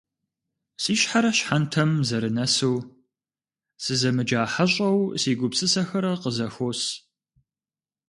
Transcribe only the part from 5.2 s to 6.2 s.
си гупсысэхэр